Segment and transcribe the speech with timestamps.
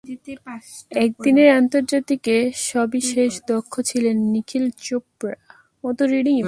[0.97, 2.35] একদিনের আন্তর্জাতিকে
[2.69, 5.37] সবিশেষ দক্ষ ছিলেন নিখিল চোপড়া।